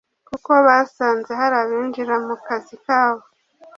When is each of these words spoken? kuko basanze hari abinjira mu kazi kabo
kuko 0.27 0.51
basanze 0.67 1.31
hari 1.39 1.55
abinjira 1.63 2.15
mu 2.25 2.35
kazi 2.45 2.75
kabo 2.85 3.23